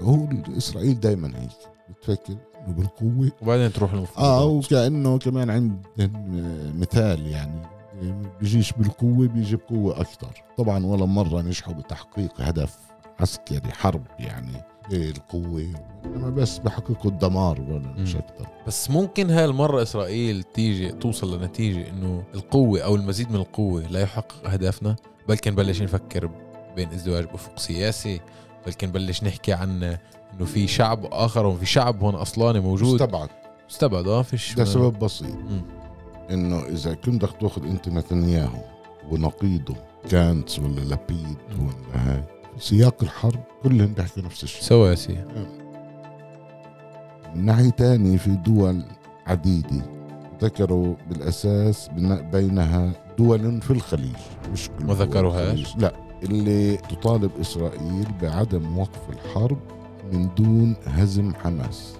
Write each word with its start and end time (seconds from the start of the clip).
هو 0.00 0.26
إسرائيل 0.56 1.00
دائما 1.00 1.28
هيك 1.36 1.50
بتفكر 1.96 2.32
إنه 2.66 2.74
بالقوة. 2.74 3.30
وبعدين 3.42 3.72
تروح 3.72 3.92
المفروض 3.92 4.24
آه 4.26 4.44
وكأنه 4.46 5.18
كمان 5.18 5.50
عندهم 5.50 5.80
مثال 6.80 7.26
يعني. 7.26 7.62
بيجيش 8.40 8.72
بالقوة 8.72 9.28
بيجي 9.28 9.56
بقوة 9.56 10.00
أكثر 10.00 10.42
طبعا 10.58 10.86
ولا 10.86 11.04
مرة 11.06 11.42
نجحوا 11.42 11.74
بتحقيق 11.74 12.40
هدف 12.40 12.78
عسكري 13.20 13.72
حرب 13.72 14.02
يعني 14.18 14.62
القوة. 14.92 15.66
انما 16.04 16.30
بس 16.30 16.58
بحققوا 16.58 17.10
الدمار 17.10 17.60
مش 17.98 18.16
أكثر 18.16 18.46
بس 18.66 18.90
ممكن 18.90 19.30
هاي 19.30 19.44
المرة 19.44 19.82
إسرائيل 19.82 20.42
تيجي 20.42 20.92
توصل 20.92 21.40
لنتيجة 21.40 21.88
إنه 21.90 22.22
القوة 22.34 22.80
أو 22.80 22.94
المزيد 22.96 23.30
من 23.30 23.36
القوة 23.36 23.82
لا 23.82 24.00
يحقق 24.00 24.50
أهدافنا 24.50 24.96
بلكن 25.28 25.52
نبلش 25.52 25.82
نفكر 25.82 26.30
بين 26.76 26.88
ازدواج 26.88 27.24
بأفق 27.24 27.58
سياسي 27.58 28.20
بلكن 28.66 28.88
نبلش 28.88 29.24
نحكي 29.24 29.52
عن 29.52 29.82
إنه 30.34 30.44
في 30.44 30.66
شعب 30.66 31.06
آخر 31.12 31.46
وفي 31.46 31.66
شعب 31.66 32.02
هون 32.02 32.14
أصلاني 32.14 32.60
موجود. 32.60 33.02
استبعد 33.02 33.28
استبعد 33.70 34.08
آه 34.08 34.22
فيش 34.22 34.54
ده 34.54 34.64
سبب 34.64 34.98
بسيط. 34.98 35.36
إنه 36.30 36.62
إذا 36.66 36.94
كنت 36.94 37.24
بدك 37.24 37.36
تأخذ 37.40 37.66
أنت 37.66 37.88
نتنياهو 37.88 38.62
ونقيضه 39.10 39.74
كانتس 40.10 40.58
ولا 40.58 40.80
لبيد 40.80 41.38
ولا 41.58 42.12
هاي 42.12 42.22
سياق 42.58 43.02
الحرب 43.02 43.40
كلهم 43.62 43.94
بيحكوا 43.94 44.22
نفس 44.22 44.42
الشيء. 44.44 44.62
سواسي 44.62 45.24
من 47.34 47.44
ناحية 47.44 47.70
تانية 47.70 48.16
في 48.16 48.30
دول 48.30 48.82
عديدة 49.26 49.82
ذكروا 50.42 50.94
بالأساس 51.08 51.88
بينها 52.32 52.92
دول 53.18 53.60
في 53.62 53.70
الخليج 53.70 54.16
مش 54.52 54.68
كل 54.78 54.84
ما 54.84 54.94
ذكروهاش؟ 54.94 55.76
لا. 55.76 55.92
اللي 56.22 56.76
تطالب 56.76 57.30
إسرائيل 57.40 58.06
بعدم 58.22 58.78
وقف 58.78 59.00
الحرب 59.10 59.58
من 60.12 60.34
دون 60.34 60.76
هزم 60.86 61.34
حماس. 61.34 61.94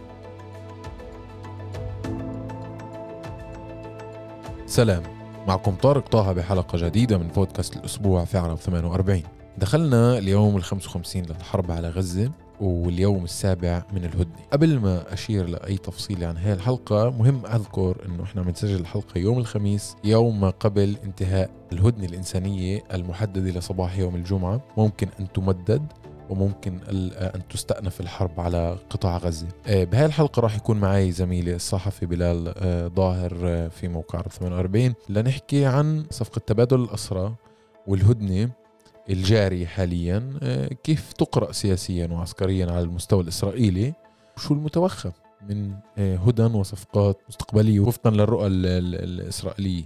سلام. 4.67 5.03
معكم 5.49 5.75
طارق 5.75 6.09
طه 6.09 6.33
بحلقة 6.33 6.79
جديدة 6.89 7.19
من 7.19 7.29
بودكاست 7.29 7.77
الأسبوع 7.77 8.25
في 8.25 8.39
عام 8.39 8.57
48 8.57 9.23
دخلنا 9.59 10.19
اليوم 10.19 10.57
ال 10.57 10.65
55 10.65 11.23
للحرب 11.23 11.71
على 11.71 11.89
غزة. 11.89 12.31
واليوم 12.61 13.25
السابع 13.25 13.83
من 13.93 14.05
الهدنة. 14.05 14.41
قبل 14.53 14.79
ما 14.79 15.13
أشير 15.13 15.49
لأي 15.49 15.77
تفصيل 15.77 16.25
عن 16.25 16.37
هذه 16.37 16.53
الحلقة 16.53 17.11
مهم 17.11 17.47
أذكر 17.47 17.97
أنه 18.07 18.23
إحنا 18.23 18.43
بنسجل 18.43 18.81
الحلقة 18.81 19.19
يوم 19.19 19.39
الخميس 19.39 19.97
يوم 20.05 20.41
ما 20.41 20.51
قبل 20.51 20.97
انتهاء 21.05 21.51
الهدنة 21.73 22.07
الإنسانية 22.07 22.83
المحددة 22.95 23.51
لصباح 23.51 23.99
يوم 23.99 24.15
الجمعة. 24.15 24.61
ممكن 24.77 25.09
أن 25.21 25.33
تمدد 25.33 25.87
وممكن 26.31 26.81
أن 26.91 27.41
تستأنف 27.51 28.01
الحرب 28.01 28.41
على 28.41 28.77
قطاع 28.91 29.17
غزة. 29.17 29.49
آه، 29.67 29.85
بهاي 29.85 30.07
الحلقة 30.07 30.41
راح 30.41 30.57
يكون 30.57 30.81
معي 30.81 31.13
زميلي 31.13 31.55
الصحفي 31.55 32.07
بلال 32.07 32.55
آه، 32.57 32.89
ظاهر 32.89 33.33
آه، 33.45 33.69
في 33.69 33.89
موقع 33.89 34.23
48 34.23 34.95
لنحكي 35.09 35.67
عن 35.67 36.05
صفقة 36.11 36.39
تبادل 36.39 36.81
الأسرى 36.81 37.35
والهدنة. 37.87 38.51
الجاري 39.11 39.67
حاليا 39.67 40.39
كيف 40.85 41.13
تقرأ 41.13 41.53
سياسيا 41.53 42.07
وعسكريا 42.07 42.67
على 42.67 42.81
المستوى 42.81 43.23
الإسرائيلي؟ 43.23 43.93
وشو 44.37 44.55
المتوخى 44.55 45.11
من 45.49 45.73
هدن 45.99 46.55
وصفقات 46.55 47.19
مستقبلية 47.29 47.81
وفقا 47.81 48.11
للرؤى 48.11 48.47
الإسرائيلية؟ 48.47 49.85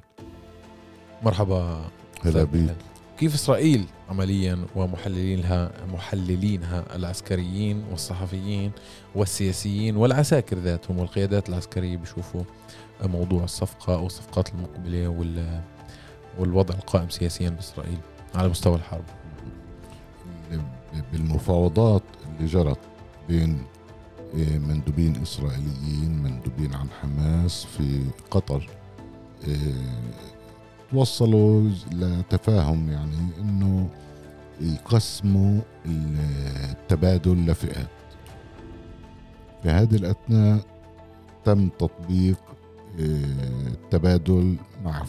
مرحبا 1.23 1.85
هلا 2.25 2.45
بيك. 2.45 2.77
كيف 3.19 3.35
إسرائيل 3.35 3.85
عمليا 4.09 4.59
ومحللينها 4.77 5.71
محللينها 5.93 6.97
العسكريين 6.97 7.85
والصحفيين 7.91 8.73
والسياسيين 9.15 9.97
والعساكر 9.97 10.59
ذاتهم 10.59 10.99
والقيادات 10.99 11.49
العسكرية 11.49 11.97
بيشوفوا 11.97 12.43
موضوع 13.05 13.45
الصفقة 13.45 13.95
أو 13.95 14.07
الصفقات 14.07 14.49
المقبلة 14.49 15.09
والوضع 16.39 16.75
القائم 16.75 17.11
سياسيا 17.11 17.49
بإسرائيل؟ 17.49 17.99
على 18.35 18.49
مستوى 18.49 18.75
الحرب. 18.75 19.05
بالمفاوضات 21.13 22.03
اللي 22.27 22.47
جرت 22.47 22.79
بين 23.29 23.63
إيه، 24.35 24.59
مندوبين 24.59 25.23
إسرائيليين 25.23 26.23
مندوبين 26.23 26.75
عن 26.75 26.89
حماس 27.03 27.65
في 27.65 28.05
قطر 28.31 28.69
إيه، 29.47 29.75
توصلوا 30.91 31.71
لتفاهم 31.93 32.91
يعني 32.91 33.29
إنه 33.41 33.89
يقسموا 34.61 35.61
التبادل 35.87 37.47
لفئات. 37.47 37.89
في 39.63 39.69
هذه 39.69 39.95
الأثناء 39.95 40.61
تم 41.45 41.69
تطبيق 41.69 42.39
التبادل 42.99 44.57
مع 44.85 45.05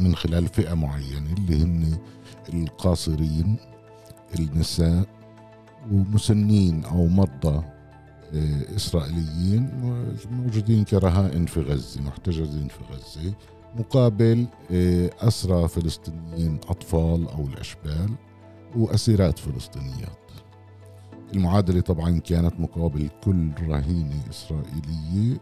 من 0.00 0.14
خلال 0.14 0.48
فئة 0.48 0.74
معينة 0.74 1.32
اللي 1.32 1.62
هن 1.62 1.98
القاصرين 2.54 3.56
النساء 4.38 5.04
ومسنين 5.92 6.84
أو 6.84 7.06
مرضى 7.06 7.62
آه، 8.34 8.76
إسرائيليين 8.76 9.70
موجودين 10.30 10.84
كرهائن 10.84 11.46
في 11.46 11.60
غزة 11.60 12.00
محتجزين 12.02 12.68
في 12.68 12.78
غزة 12.92 13.34
مقابل 13.76 14.46
آه، 14.70 15.10
أسرى 15.20 15.68
فلسطينيين 15.68 16.58
أطفال 16.68 17.28
أو 17.28 17.46
الأشبال 17.46 18.10
وأسيرات 18.76 19.38
فلسطينيات. 19.38 20.18
المعادلة 21.34 21.80
طبعا 21.80 22.18
كانت 22.18 22.60
مقابل 22.60 23.08
كل 23.24 23.50
رهينة 23.68 24.22
إسرائيلية 24.30 25.40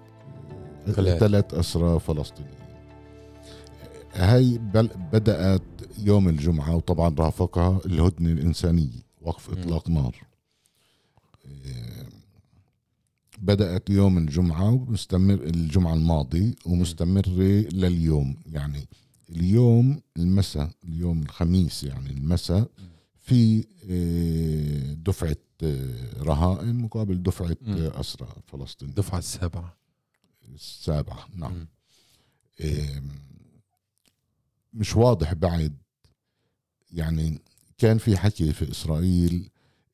ثلاث 0.92 1.54
أسرى 1.54 2.00
فلسطينيين. 2.00 2.54
هاي 4.14 4.58
بدأت 5.12 5.62
يوم 5.98 6.28
الجمعة 6.28 6.76
وطبعا 6.76 7.14
رافقها 7.19 7.80
الهدنة 7.86 8.32
الإنسانية 8.32 9.06
وقف 9.22 9.50
إطلاق 9.50 9.88
نار. 9.88 10.16
آه، 11.46 12.06
بدأت 13.38 13.91
يوم 13.91 14.19
الجمعة 14.19 14.70
ومستمر 14.70 15.34
الجمعة 15.34 15.94
الماضي 15.94 16.54
ومستمرة 16.66 17.66
لليوم. 17.72 18.36
يعني 18.46 18.88
اليوم 19.30 20.00
المساء 20.16 20.70
اليوم 20.84 21.22
الخميس 21.22 21.84
يعني 21.84 22.10
المساء 22.10 22.69
في 23.16 23.64
آه، 23.91 24.92
دفعة 24.92 25.36
آه، 25.62 26.22
رهائن 26.22 26.75
مقابل 26.75 27.22
دفعة 27.22 27.56
أسرى 28.00 28.28
فلسطين 28.46 28.88
الدفعة 28.88 29.19
السابعة. 29.19 29.76
السابعة. 30.54 31.28
نعم. 31.34 31.66
مش 34.72 34.96
واضح 34.96 35.34
بعد. 35.34 35.76
يعني 36.90 37.42
كان 37.78 37.98
في 37.98 38.16
حكي 38.16 38.52
في 38.52 38.70
إسرائيل 38.70 39.50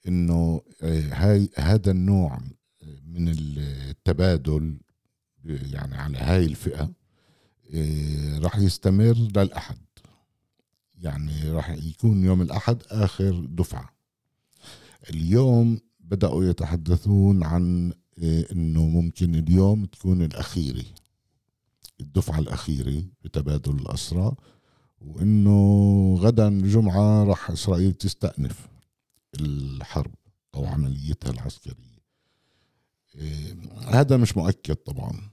إنه 0.08 0.62
هاي 1.12 1.48
هذا 1.56 1.90
النوع 1.90 2.40
من 3.04 3.28
التبادل 3.28 4.80
يعني 5.44 5.96
على 5.96 6.18
هاي 6.18 6.44
الفئة 6.44 6.92
إيه، 7.66 8.38
راح 8.38 8.58
يستمر 8.58 9.12
للأحد. 9.36 9.78
يعني 10.98 11.50
راح 11.50 11.70
يكون 11.70 12.24
يوم 12.24 12.42
الأحد 12.42 12.82
آخر 12.86 13.46
دفعة. 13.48 13.92
اليوم 15.10 15.80
بدأوا 16.00 16.44
يتحدثون 16.44 17.44
عن 17.44 17.92
إنه 18.18 18.88
ممكن 18.88 19.34
اليوم 19.34 19.84
تكون 19.84 20.22
الأخيرة 20.22 20.84
الدفعة 22.00 22.38
الأخيرة 22.38 23.04
بتبادل 23.24 23.74
الاسرى 23.74 24.34
وإنه 25.00 26.16
غدا 26.20 26.48
الجمعه 26.48 27.24
راح 27.24 27.50
إسرائيل 27.50 27.92
تستأنف 27.92 28.68
الحرب 29.40 30.14
أو 30.54 30.66
عمليتها 30.66 31.30
العسكرية. 31.30 31.92
إيه، 33.14 33.56
هذا 33.88 34.16
مش 34.16 34.36
مؤكد 34.36 34.74
طبعا. 34.74 35.30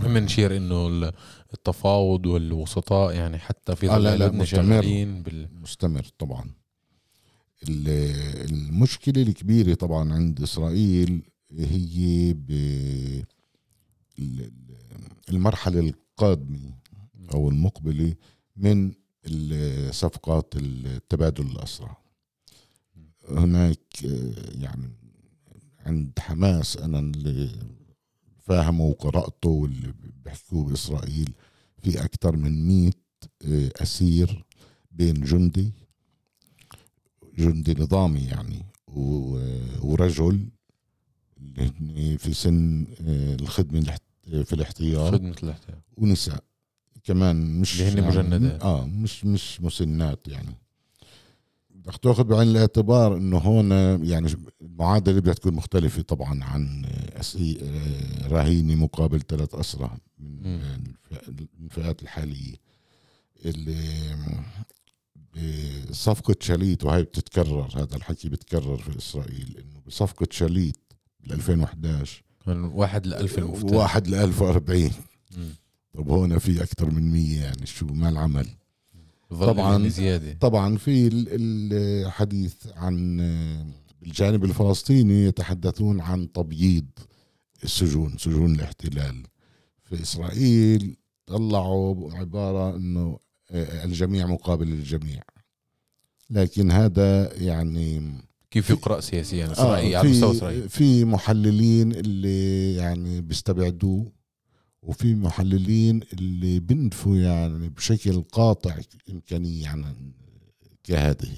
مهم 0.00 0.18
نشير 0.18 0.56
إنه 0.56 1.12
التفاوض 1.54 2.26
والوسطاء 2.26 3.14
يعني 3.14 3.38
حتى 3.38 3.76
في 3.76 3.90
آه 3.90 3.98
لا 3.98 4.16
لا 4.16 4.30
مستمر. 4.30 4.82
بال... 5.22 5.48
مستمر 5.62 6.06
طبعا. 6.18 6.54
المشكلة 7.68 9.22
الكبيرة 9.22 9.74
طبعا 9.74 10.12
عند 10.14 10.42
إسرائيل 10.42 11.22
هي 11.58 12.36
المرحلة 15.28 15.80
القادمة 15.80 16.74
أو 17.34 17.48
المقبلة 17.48 18.14
من 18.56 18.92
صفقات 19.90 20.54
التبادل 20.56 21.46
الأسرع. 21.46 21.96
هناك 23.28 24.02
يعني 24.54 24.90
عند 25.86 26.18
حماس 26.18 26.76
أنا 26.76 26.98
اللي 26.98 27.50
فاهمه 28.38 28.84
وقرأته 28.84 29.48
واللي 29.48 29.94
بيحكوه 30.24 30.64
بإسرائيل 30.64 31.34
في 31.82 32.04
أكثر 32.04 32.36
من 32.36 32.66
100 32.66 32.90
آه، 33.44 33.70
أسير 33.76 34.44
بين 34.92 35.14
جندي. 35.14 35.72
جندي 37.38 37.74
نظامي 37.78 38.20
يعني. 38.20 38.66
ورجل 39.82 40.48
في 42.18 42.34
سن 42.34 42.86
آه، 43.06 43.34
الخدمة 43.34 43.96
في 44.22 44.52
الاحتياط. 44.52 45.12
خدمة 45.12 45.36
الاحتياط. 45.42 45.78
ونساء 45.96 46.44
كمان 47.04 47.60
مش 47.60 47.80
اللي 47.80 47.92
هن 47.92 47.98
يعني 48.04 48.08
مجندات. 48.08 48.62
آه 48.62 48.86
مش 48.86 49.24
مش 49.24 49.60
مسنات 49.60 50.28
يعني. 50.28 50.54
بدك 51.70 51.96
تأخذ 51.96 52.24
بعين 52.24 52.48
الاعتبار 52.48 53.16
إنه 53.16 53.38
هون 53.38 53.70
يعني 54.04 54.28
المعادلة 54.62 55.20
بدها 55.20 55.34
تكون 55.34 55.54
مختلفة 55.54 56.02
طبعا 56.02 56.44
عن 56.44 56.84
أسي... 57.20 57.58
آه، 57.62 58.28
رهينة 58.28 58.74
مقابل 58.74 59.20
ثلاث 59.20 59.54
اسرى 59.54 59.90
من 60.18 60.46
الفئات 61.60 62.02
الحالية. 62.02 62.54
اللي 63.44 63.76
بصفقة 65.96 66.34
شاليت 66.40 66.84
وهي 66.84 67.02
بتتكرر 67.02 67.68
هذا 67.76 67.96
الحكي 67.96 68.28
بتكرر 68.28 68.76
في 68.76 68.98
إسرائيل 68.98 69.56
إنه 69.58 69.80
بصفقة 69.86 70.26
شاليت 70.30 70.76
بال 71.20 71.32
2011 71.32 72.22
كان 72.46 72.64
واحد 72.64 73.06
ل 73.06 73.14
1000 73.14 73.38
المفتاح 73.38 73.72
واحد 73.72 74.08
ل 74.08 74.14
1040 74.14 74.90
مم. 75.36 75.48
طب 75.94 76.08
هون 76.10 76.38
في 76.38 76.62
أكثر 76.62 76.90
من 76.90 77.12
100 77.12 77.40
يعني 77.40 77.66
شو 77.66 77.86
ما 77.86 78.08
العمل. 78.08 78.48
ظل 79.32 79.46
طبعاً. 79.46 79.72
يعني 79.72 79.90
زيادة. 79.90 80.32
طبعا 80.32 80.76
في 80.76 81.06
ال- 81.06 81.26
الحديث 82.06 82.54
عن 82.76 83.20
الجانب 84.02 84.44
الفلسطيني 84.44 85.24
يتحدثون 85.24 86.00
عن 86.00 86.32
تبييض 86.32 86.86
السجون 87.64 88.18
سجون 88.18 88.54
الاحتلال. 88.54 89.22
في 89.84 90.02
إسرائيل 90.02 90.96
طلعوا 91.26 92.12
عبارة 92.14 92.76
أنه 92.76 93.18
الجميع 93.84 94.26
مقابل 94.26 94.68
الجميع. 94.68 95.22
لكن 96.30 96.70
هذا 96.70 97.34
يعني 97.42 98.12
كيف 98.50 98.70
يقرأ 98.70 99.00
سياسيا؟ 99.00 99.46
آه 99.46 99.52
إسرائيل 99.52 99.96
على 99.96 100.10
مستوى 100.10 100.30
في 100.32 100.36
إسرائيل. 100.38 100.68
في 100.68 101.04
محللين 101.04 101.92
اللي 101.92 102.74
يعني 102.74 103.20
بيستبعدوه 103.20 104.12
وفي 104.82 105.14
محللين 105.14 106.00
اللي 106.12 106.60
بنفوا 106.60 107.16
يعني 107.16 107.68
بشكل 107.68 108.22
قاطع 108.22 108.76
إمكانية 109.10 109.68
عن 109.68 109.94
كهذه 110.84 111.32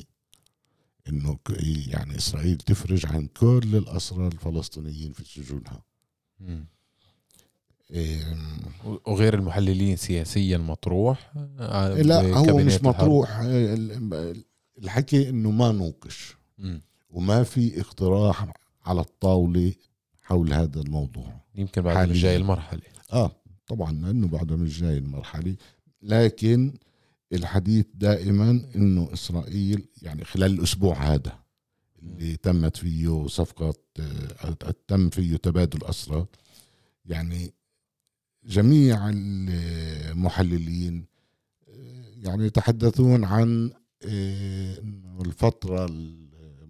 إنه 1.08 1.34
ك- 1.44 1.62
يعني 1.88 2.16
إسرائيل 2.16 2.56
تفرج 2.56 3.06
عن 3.06 3.26
كل 3.26 3.76
الأسرى 3.76 4.26
الفلسطينيين 4.26 5.12
في 5.12 5.24
سجونها. 5.24 5.82
إيه 7.90 8.36
وغير 9.06 9.34
المحللين 9.34 9.96
سياسيا 9.96 10.58
مطروح 10.58 11.32
آه، 11.58 12.02
لا 12.02 12.20
هو 12.36 12.56
مش. 12.58 12.82
مطروح. 12.82 13.38
ال- 13.40 14.44
الحكي 14.78 15.28
إنه 15.28 15.50
ما 15.50 15.72
نوقش. 15.72 16.36
وما 17.10 17.42
في 17.42 17.80
اقتراح 17.80 18.52
على 18.84 19.00
الطاولة 19.00 19.72
حول 20.22 20.52
هذا 20.52 20.80
الموضوع 20.80 21.40
يمكن 21.54 21.82
بعد 21.82 21.96
حالياً. 21.96 22.12
مش 22.12 22.22
جاي 22.22 22.36
المرحلة 22.36 22.80
آه 23.12 23.36
طبعا 23.66 23.92
لأنه 23.92 24.28
بعدها 24.28 24.56
مش 24.56 24.80
جاي 24.80 24.98
المرحلة 24.98 25.56
لكن 26.02 26.74
الحديث 27.32 27.86
دائما 27.94 28.50
إنه 28.76 29.12
إسرائيل 29.12 29.86
يعني 30.02 30.24
خلال 30.24 30.52
الأسبوع 30.52 31.14
هذا 31.14 31.38
اللي 32.02 32.36
تمت 32.36 32.76
فيه 32.76 33.26
صفقة 33.26 33.74
آه، 34.00 34.74
تم 34.88 35.10
فيه 35.10 35.36
تبادل 35.36 35.84
أسرى 35.84 36.26
يعني 37.06 37.54
جميع 38.44 39.10
المحللين 39.10 41.04
آه، 41.68 42.04
يعني 42.16 42.46
يتحدثون 42.46 43.24
عن 43.24 43.70
انه 44.06 45.22
الفترة 45.22 45.86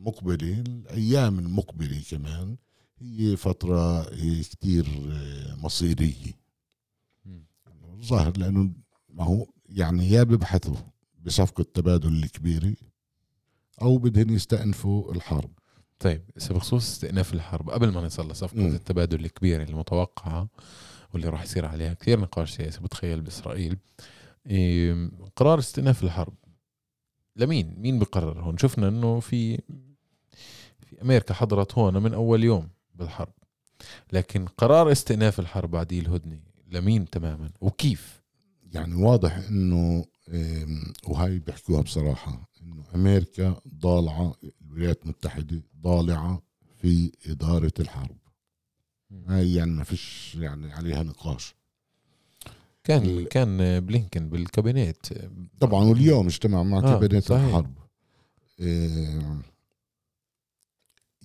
المقبلة 0.05 0.61
الأيام 0.61 1.39
المقبلة 1.39 2.03
كمان 2.11 2.57
هي 2.99 3.37
فترة 3.37 4.01
آه، 4.03 4.43
كتير 4.43 4.87
آه، 5.13 5.55
مصيرية 5.55 6.33
مم. 7.25 7.45
ظاهر 8.05 8.39
لأنه 8.39 8.71
ما 9.09 9.25
هو 9.25 9.47
يعني 9.69 10.11
يا 10.11 10.23
بيبحثوا 10.23 10.77
بصفقة 11.25 11.65
تبادل 11.75 12.13
الكبيرة 12.13 12.75
أو 13.83 13.99
بدهن 13.99 14.31
يستأنفوا 14.31 15.13
الحرب 15.13 15.51
طيب 15.99 16.23
إذا 16.37 16.55
بخصوص 16.55 16.91
استئناف 16.91 17.35
الحرب 17.35 17.71
قبل 17.71 17.89
ما 17.89 18.01
نصل 18.01 18.31
لصفقة 18.31 18.61
مم. 18.61 18.75
التبادل 18.75 19.25
الكبيرة 19.25 19.63
المتوقعة 19.63 20.49
واللي 21.13 21.29
راح 21.29 21.43
يصير 21.43 21.67
عليها 21.67 21.95
كثير 21.95 22.21
نقاش 22.21 22.57
سياسي 22.57 22.81
بتخيل 22.81 23.21
بإسرائيل 23.21 23.77
إيه، 24.47 25.11
قرار 25.37 25.59
استئناف 25.59 26.05
الحرب 26.05 26.35
لمين؟ 27.37 27.75
مين 27.79 27.99
بقرر 27.99 28.41
هون؟ 28.41 28.59
شفنا 28.59 28.89
إنه 28.89 29.21
في 29.21 29.57
في 30.81 31.03
أمريكا 31.03 31.35
حضرت 31.35 31.79
هون 31.79 32.03
من 32.03 32.15
أول 32.15 32.45
يوم 32.45 32.69
بالحرب. 32.95 33.33
لكن 34.13 34.47
قرار 34.47 34.93
استئناف 34.93 35.41
الحرب 35.41 35.71
بعديه 35.71 36.01
الهدنه 36.01 36.41
لمين 36.71 37.11
تماما؟ 37.11 37.51
وكيف؟ 37.61 38.23
يعني 38.73 38.95
واضح 38.95 39.37
إنه 39.37 40.05
وهي 41.09 41.39
بيحكوها 41.39 41.83
بصراحة 41.83 42.51
إنه 42.63 42.85
أمريكا 42.95 43.61
ضالعة 43.75 44.35
الولايات 44.63 45.03
المتحدة 45.03 45.63
ضالعة 45.83 46.43
في 46.77 47.13
إدارة 47.27 47.73
الحرب. 47.81 48.17
هاي 49.27 49.55
يعني 49.55 49.71
ما 49.71 49.85
فيش 49.85 50.35
يعني 50.35 50.73
عليها 50.73 51.03
نقاش. 51.03 51.55
كان 52.85 53.03
ال- 53.03 53.29
كان 53.29 53.81
بلينكن 53.81 54.29
بالكابينت 54.29 55.07
طبعا 55.61 55.85
واليوم 55.85 56.27
اجتمع 56.27 56.63
مع 56.63 56.79
آه، 56.79 56.81
كابينت 56.81 57.25
صحيح. 57.25 57.45
الحرب. 57.45 57.75
آم، 58.61 59.43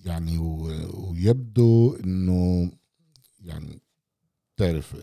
يعني 0.04 0.38
و- 0.38 1.10
ويبدو 1.10 1.94
إنه 2.04 2.72
يعني 3.44 3.80
تعرف 4.56 4.96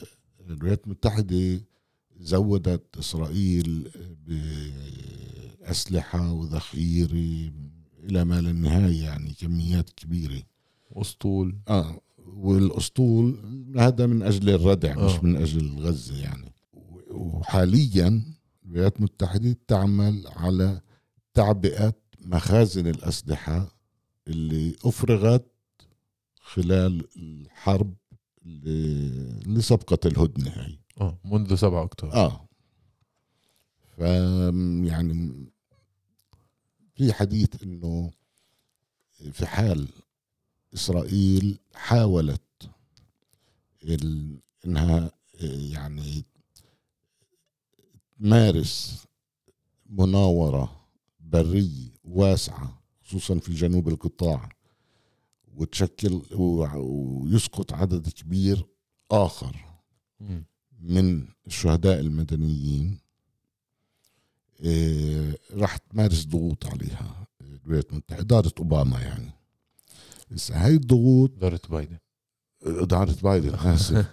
الولايات 0.50 0.86
المتحدة 0.86 1.62
زودت 2.20 2.98
إسرائيل 2.98 3.92
بأسلحة 5.62 6.32
وذخيرة 6.34 7.52
إلى 8.04 8.26
ما 8.26 8.42
لا 8.42 8.52
نهاية 8.52 9.04
يعني 9.04 9.34
كميات 9.34 9.90
كبيرة. 9.90 10.42
أسطول. 10.92 11.58
آه 11.68 12.02
والأسطول 12.34 13.40
هذا 13.78 14.06
من 14.06 14.24
أجل 14.24 14.50
الردع 14.50 14.96
آه. 14.98 15.06
مش 15.06 15.24
من 15.24 15.38
أجل 15.38 15.80
غزه 15.80 16.18
يعني. 16.18 16.54
وحاليا 17.12 18.24
الولايات 18.66 18.98
المتحدة 18.98 19.58
تعمل 19.68 20.28
على 20.28 20.82
تعبئة 21.34 21.94
مخازن 22.22 22.88
الأسلحة 22.88 23.76
اللي 24.28 24.76
أفرغت 24.86 25.52
خلال 26.42 27.08
الحرب 27.18 27.94
اللي 28.46 29.42
اللي 29.46 29.62
سبقت 29.62 30.06
الهدنة 30.06 30.50
هي. 30.52 30.78
آه 31.02 31.20
منذ 31.26 31.56
7 31.56 31.84
أكتوبر. 31.84 32.14
آه. 32.14 32.48
ف 33.98 34.00
يعني 34.88 35.46
في 36.96 37.14
حديث 37.14 37.64
إنه 37.64 38.12
في 39.32 39.46
حال 39.46 39.88
إسرائيل 40.74 41.60
حاولت 41.74 42.42
ال... 43.84 44.40
إنها 44.66 45.12
يعني 45.42 46.26
تمارس 48.20 49.06
مناورة 49.90 50.88
برية 51.20 51.90
واسعة 52.04 52.82
خصوصا 53.02 53.40
في 53.40 53.54
جنوب 53.54 53.88
القطاع 53.88 54.50
وتشكل 55.56 56.22
ويسقط 56.36 57.74
عدد 57.74 58.10
كبير 58.10 58.66
آخر 59.12 59.56
مم. 60.20 60.46
من 60.80 61.28
الشهداء 61.48 62.00
المدنيين 62.00 62.98
إيه، 64.60 65.38
راح 65.52 65.78
تمارس 65.78 66.26
ضغوط 66.26 66.66
عليها 66.66 67.28
الولايات 67.42 67.92
المتحدة 67.92 68.22
إدارة 68.22 68.54
أوباما 68.60 69.02
يعني 69.02 69.32
هاي 70.52 70.76
الضغوط 70.76 71.32
إدارة 71.38 71.62
بايدن 71.70 71.98
إدارة 72.64 73.16
بايدن 73.24 73.54
آسف 73.54 74.06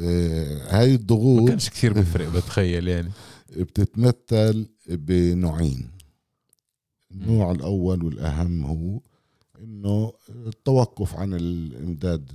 إيه، 0.00 0.78
هاي 0.80 0.88
ما 0.88 0.94
الضغوط 0.94 1.48
كانش 1.48 1.70
كثير 1.70 1.92
بفرق 1.92 2.28
بتخيل 2.28 2.88
يعني 2.88 3.10
بتتمثل 3.56 4.66
بنوعين 4.88 5.90
النوع 7.10 7.52
الأول 7.52 8.04
والأهم 8.04 8.64
هو 8.64 9.00
إنه 9.62 10.12
التوقف 10.28 11.14
عن 11.14 11.34
الإمداد 11.34 12.30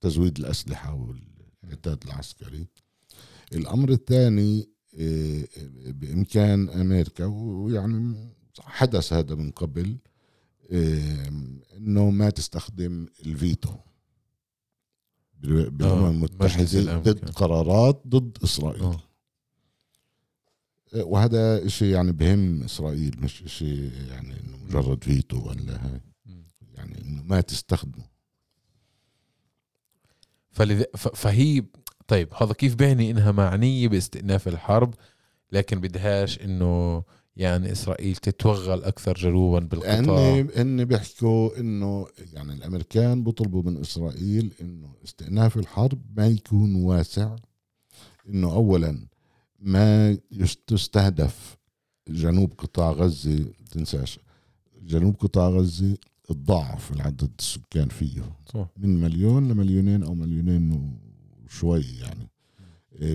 تزويد 0.00 0.38
الأسلحة 0.38 0.94
والإعداد 0.94 2.04
العسكري 2.06 2.66
الأمر 3.52 3.90
الثاني 3.90 4.68
بإمكان 5.86 6.68
أمريكا 6.68 7.24
ويعني 7.24 8.16
حدث 8.60 9.12
هذا 9.12 9.34
من 9.34 9.50
قبل 9.50 9.96
إنه 10.70 12.10
ما 12.10 12.30
تستخدم 12.30 13.06
الفيتو 13.26 13.70
آه، 15.44 16.10
المتحدة 16.10 16.78
الأمن 16.78 17.02
ضد. 17.02 17.30
قرارات 17.30 18.02
ضد 18.06 18.38
إسرائيل 18.44 18.82
آه. 18.82 19.00
وهذا 20.94 21.66
إشي 21.66 21.90
يعني 21.90 22.12
بهم 22.12 22.62
إسرائيل 22.62 23.16
مش 23.20 23.42
إشي 23.42 23.88
يعني 23.88 24.40
إنه 24.40 24.56
مجرد 24.64 25.04
فيتو 25.04 25.48
ولا 25.48 25.84
هاي. 25.86 26.00
يعني 26.74 27.00
إنه 27.00 27.22
ما 27.22 27.40
تستخدمه 27.40 28.04
فلذ... 30.50 30.82
ف... 30.96 31.08
فهي 31.08 31.62
طيب 32.08 32.34
هذا 32.34 32.52
كيف 32.52 32.74
بيعني 32.74 33.10
إنها 33.10 33.32
معنية 33.32 33.88
باستئناف 33.88 34.48
الحرب 34.48 34.94
لكن 35.52 35.80
بدهاش 35.80 36.38
إنه 36.38 37.04
يعني 37.38 37.72
إسرائيل 37.72 38.16
تتوغل 38.16 38.84
أكثر 38.84 39.14
جنوبا 39.14 39.58
بالقطاع. 39.58 40.00
لأن 40.00 40.50
هن 40.56 40.84
بيحكوا 40.84 41.60
إنه 41.60 42.06
يعني 42.32 42.52
الأمريكان 42.52 43.24
بيطلبوا 43.24 43.62
من 43.62 43.76
إسرائيل 43.76 44.52
إنه 44.60 44.94
استئناف 45.04 45.56
الحرب 45.56 46.02
ما 46.16 46.26
يكون 46.26 46.74
واسع 46.74 47.36
إنه 48.28 48.52
أولا 48.52 49.06
ما 49.60 50.18
تستهدف 50.66 51.56
جنوب 52.08 52.52
قطاع 52.58 52.90
غزة 52.90 53.44
تنساش 53.70 54.18
جنوب 54.82 55.16
قطاع 55.16 55.48
غزة 55.48 55.96
تضاعف 56.24 56.92
العدد 56.92 57.30
السكان 57.38 57.88
فيه. 57.88 58.22
صح. 58.54 58.68
من 58.76 59.00
مليون 59.00 59.48
لمليونين 59.48 60.02
أو 60.02 60.14
مليونين 60.14 60.96
وشوي 61.44 61.84
يعني. 62.00 62.28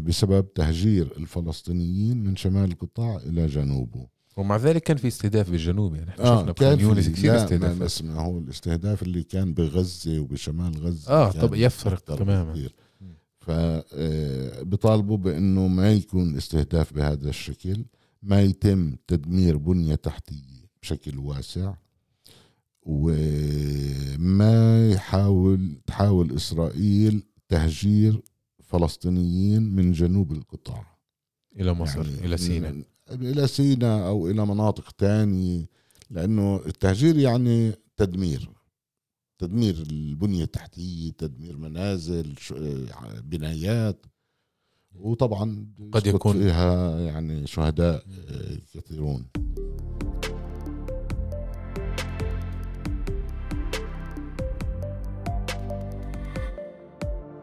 بسبب 0.02 0.54
تهجير 0.54 1.18
الفلسطينيين 1.18 2.24
من 2.24 2.36
شمال 2.36 2.72
القطاع 2.72 3.18
إلى 3.18 3.48
جنوبه. 3.48 4.13
ومع 4.38 4.58
ذلك 4.58 4.82
كان 4.84 4.98
في 4.98 5.08
استهداف 5.08 5.52
بالجنوب 5.52 5.96
يعني 5.96 6.10
إحنا 6.10 6.26
آه 6.26 6.40
شفنا 6.42 6.52
كان 6.54 6.80
يونس 6.80 7.10
كثير 7.10 7.36
استهداف 7.36 7.78
بس 7.78 8.02
ما 8.02 8.22
هو 8.22 8.40
الاستهداف 8.40 9.04
اللي 9.04 9.24
كان 9.24 9.54
بغزة 9.54 10.20
وبشمال 10.20 10.78
غزة 10.78 11.12
آه 11.12 11.32
طب 11.32 11.54
يفرق 11.56 12.00
تماما 12.00 12.52
بكثير. 12.52 12.76
مم. 13.02 13.14
فبيطالبوا 13.40 15.18
بأنه 15.18 15.68
ما 15.68 15.92
يكون 15.94 16.36
استهداف 16.38 16.94
بهذا 16.94 17.30
الشكل 17.30 17.86
ما 18.24 18.42
يتم 18.42 18.96
تدمير 19.08 19.58
بنية 19.58 19.96
تحتية 19.96 20.64
بشكل 20.82 21.18
واسع 21.20 21.74
وما 22.82 24.90
يحاول 24.92 25.78
تحاول 25.88 26.36
إسرائيل 26.36 27.24
تهجير 27.50 28.22
فلسطينيين 28.64 29.64
من 29.76 29.92
جنوب 29.92 30.32
القطاع 30.32 30.98
إلى 31.60 31.74
مصر 31.74 32.08
يعني 32.10 32.26
إلى 32.26 32.38
سيناء 32.38 32.76
إلى 33.12 33.48
سيناء 33.48 34.08
أو 34.08 34.28
إلى 34.30 34.46
مناطق 34.46 34.92
تانية 34.92 35.66
لأنه 36.10 36.62
التهجير 36.66 37.18
يعني 37.18 37.74
تدمير 37.98 38.50
تدمير 39.40 39.76
البنية 39.92 40.44
التحتية 40.44 41.12
تدمير 41.12 41.58
منازل 41.58 42.36
ش- 42.40 42.54
بنايات. 43.24 44.06
وطبعا 44.96 45.68
قد 45.92 46.08
يكون- 46.08 46.34
فيها 46.34 47.00
يعني 47.00 47.48
شهداء 47.48 48.06
آه، 48.30 48.58
كثيرون. 48.74 49.26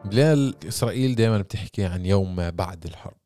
بلال 0.04 0.54
إسرائيل 0.68 1.14
دائما 1.14 1.38
بتحكي 1.38 1.84
عن 1.84 2.06
يوم 2.06 2.36
ما 2.36 2.50
بعد 2.50 2.84
الحرب. 2.86 3.19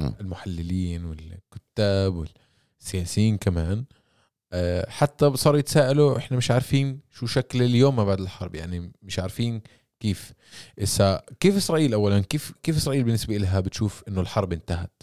المحللين 0.00 1.04
والكتاب 1.04 2.26
والسياسيين 2.80 3.36
كمان. 3.36 3.84
آه، 4.52 4.90
حتى 4.90 5.36
صاروا 5.36 5.58
يتساءلوا 5.58 6.18
إحنا 6.18 6.36
مش 6.36 6.50
عارفين 6.50 7.00
شو 7.10 7.26
شكل 7.26 7.62
اليوم 7.62 7.96
ما 7.96 8.04
بعد 8.04 8.20
الحرب 8.20 8.54
يعني 8.54 8.92
مش 9.02 9.18
عارفين 9.18 9.62
كيف 10.00 10.32
إسا 10.78 11.22
كيف 11.40 11.56
إسرائيل 11.56 11.94
اولا 11.94 12.20
كيف 12.20 12.52
كيف 12.62 12.76
إسرائيل 12.76 13.04
بالنسبة 13.04 13.36
لها 13.36 13.60
بتشوف 13.60 14.02
إنه 14.08 14.20
الحرب 14.20 14.52
انتهت؟ 14.52 15.02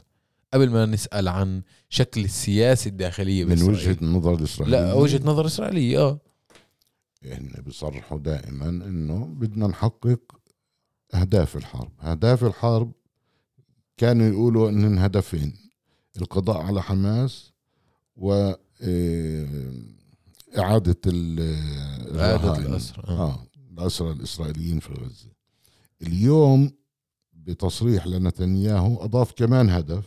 قبل 0.54 0.70
ما 0.70 0.86
نسأل 0.86 1.28
عن 1.28 1.62
شكل 1.90 2.24
السياسة 2.24 2.90
الداخلية 2.90 3.44
من 3.44 3.50
بإسرائيل. 3.50 3.74
وجهة 3.76 3.98
النظر 4.02 4.34
الاسرائيليه 4.36 4.80
لا 4.80 4.94
وجهة 4.94 5.22
نظر 5.24 5.46
إسرائيلية 5.46 6.00
آه. 6.00 6.20
يعني 7.22 7.62
بيصرحوا 7.66 8.20
دائما 8.20 8.70
إنه 8.70 9.26
بدنا 9.26 9.68
نحقق 9.68 10.22
أهداف 11.14 11.56
الحرب. 11.58 11.92
أهداف 12.02 12.44
الحرب 12.44 12.92
كانوا 14.02 14.28
يقولوا 14.28 14.70
انهم 14.70 14.98
هدفين 15.00 15.54
القضاء 16.22 16.58
على 16.62 16.82
حماس 16.84 17.52
و 18.16 18.54
آه، 18.82 19.74
إعادة 20.58 20.96
ال- 21.06 22.20
إعادة. 22.20 22.58
الأسرى، 22.58 23.04
آه. 23.08 23.32
آه 23.34 23.46
الأسرى 23.72 24.12
الإسرائيليين 24.12 24.80
في 24.80 24.94
غزة 24.94 25.30
اليوم 26.02 26.72
بتصريح 27.34 28.08
لنتنياهو 28.08 29.04
أضاف 29.06 29.32
كمان 29.32 29.70
هدف 29.70 30.04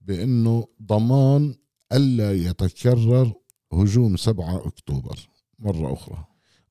بأنه 0.00 0.66
ضمان 0.82 1.54
ألا 1.92 2.32
يتكرر 2.32 3.32
هجوم 3.72 4.16
7 4.16 4.66
أكتوبر 4.66 5.18
مرة 5.58 5.92
أخرى 5.92 6.24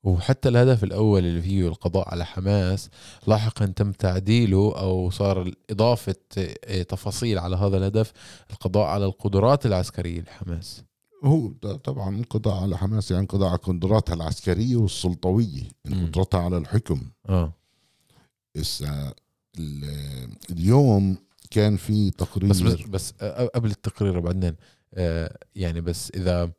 وحتى 0.04 0.48
الهدف 0.48 0.84
الأول 0.84 1.24
اللي 1.26 1.42
فيه 1.42 1.68
القضاء 1.68 2.08
على 2.08 2.24
حماس 2.26 2.90
لاحقا 3.26 3.66
تم 3.66 3.92
تعديله 3.92 4.78
أو 4.78 5.10
صار 5.10 5.50
إضافة 5.70 6.14
آه، 6.38 6.82
تفاصيل 6.82 7.38
على 7.38 7.56
هذا 7.56 7.76
الهدف 7.76 8.12
القضاء 8.50 8.86
على 8.86 9.04
القدرات 9.04 9.66
العسكرية 9.66 10.20
لحماس. 10.20 10.82
هو 11.24 11.48
طبعا 11.84 12.16
القضاء 12.16 12.62
على 12.62 12.78
حماس 12.78 13.10
يعني 13.10 13.26
قضاء 13.26 13.48
على 13.48 13.58
قدراتها 13.58 14.14
العسكرية 14.14 14.76
والسلطوية 14.76 15.62
يعني. 15.84 16.06
قدرتها 16.06 16.40
على 16.40 16.56
الحكم. 16.58 17.02
آه. 17.28 17.52
إسا 18.56 19.14
ال- 19.58 20.28
اليوم 20.50 21.16
كان 21.50 21.76
في 21.76 22.10
تقرير. 22.10 22.50
بس 22.50 22.60
بس, 22.60 22.80
بس 22.82 23.14
آه، 23.20 23.46
قبل 23.54 23.70
التقرير 23.70 24.20
بعدين 24.20 24.56
آه 24.94 25.38
يعني 25.54 25.80
بس 25.80 26.10
إذا 26.14 26.50